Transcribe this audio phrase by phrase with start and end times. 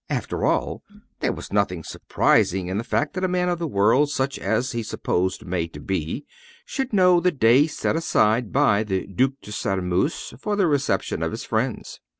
[0.09, 0.81] After all
[1.19, 4.71] there was nothing surprising in the fact that a man of the world, such as
[4.71, 6.25] he supposed May to be,
[6.65, 11.29] should know the day set aside by the Duc de Sairmeuse for the reception of
[11.29, 11.99] his friends.